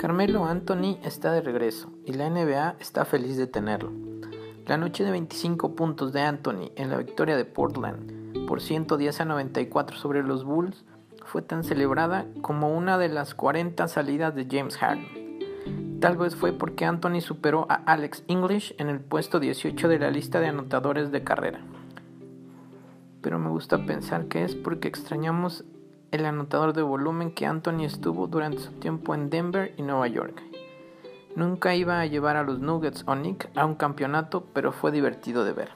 Carmelo 0.00 0.46
Anthony 0.46 0.96
está 1.04 1.30
de 1.30 1.42
regreso 1.42 1.92
y 2.06 2.14
la 2.14 2.30
NBA 2.30 2.76
está 2.80 3.04
feliz 3.04 3.36
de 3.36 3.46
tenerlo. 3.46 3.92
La 4.66 4.78
noche 4.78 5.04
de 5.04 5.10
25 5.10 5.74
puntos 5.74 6.14
de 6.14 6.22
Anthony 6.22 6.72
en 6.76 6.88
la 6.88 6.96
victoria 6.96 7.36
de 7.36 7.44
Portland 7.44 8.46
por 8.46 8.62
110 8.62 9.20
a 9.20 9.24
94 9.26 9.98
sobre 9.98 10.22
los 10.22 10.44
Bulls 10.44 10.86
fue 11.26 11.42
tan 11.42 11.64
celebrada 11.64 12.24
como 12.40 12.74
una 12.74 12.96
de 12.96 13.10
las 13.10 13.34
40 13.34 13.86
salidas 13.88 14.34
de 14.34 14.46
James 14.50 14.78
Harden. 14.78 16.00
Tal 16.00 16.16
vez 16.16 16.34
fue 16.34 16.54
porque 16.54 16.86
Anthony 16.86 17.20
superó 17.20 17.66
a 17.68 17.74
Alex 17.74 18.24
English 18.26 18.74
en 18.78 18.88
el 18.88 19.00
puesto 19.00 19.38
18 19.38 19.86
de 19.86 19.98
la 19.98 20.10
lista 20.10 20.40
de 20.40 20.46
anotadores 20.46 21.12
de 21.12 21.24
carrera. 21.24 21.60
Pero 23.20 23.38
me 23.38 23.50
gusta 23.50 23.84
pensar 23.84 24.28
que 24.28 24.44
es 24.44 24.54
porque 24.54 24.88
extrañamos 24.88 25.66
el 26.10 26.26
anotador 26.26 26.72
de 26.72 26.82
volumen 26.82 27.32
que 27.32 27.46
Anthony 27.46 27.84
estuvo 27.84 28.26
durante 28.26 28.58
su 28.58 28.72
tiempo 28.72 29.14
en 29.14 29.30
Denver 29.30 29.74
y 29.76 29.82
Nueva 29.82 30.08
York. 30.08 30.42
Nunca 31.36 31.74
iba 31.74 32.00
a 32.00 32.06
llevar 32.06 32.36
a 32.36 32.42
los 32.42 32.58
Nuggets 32.58 33.04
o 33.06 33.14
Nick 33.14 33.48
a 33.54 33.64
un 33.64 33.76
campeonato, 33.76 34.44
pero 34.52 34.72
fue 34.72 34.90
divertido 34.90 35.44
de 35.44 35.52
ver. 35.52 35.70